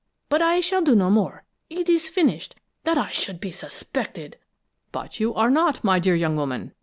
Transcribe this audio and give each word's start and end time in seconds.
But 0.29 0.41
I 0.41 0.61
shall 0.61 0.81
do 0.81 0.95
no 0.95 1.11
more; 1.11 1.43
it 1.69 1.87
is 1.87 2.09
finished. 2.09 2.55
That 2.85 2.97
I 2.97 3.11
should 3.11 3.39
be 3.39 3.51
suspected" 3.51 4.37
"But 4.91 5.19
you 5.19 5.31
are 5.35 5.51
not, 5.51 5.83
my 5.83 5.99
dear 5.99 6.15
young 6.15 6.35
woman!" 6.35 6.73